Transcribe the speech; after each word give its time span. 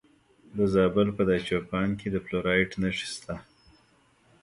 د 0.57 0.59
زابل 0.73 1.07
په 1.17 1.21
دایچوپان 1.29 1.89
کې 1.99 2.07
د 2.11 2.15
فلورایټ 2.25 2.71
نښې 2.81 3.07
شته. 3.13 3.35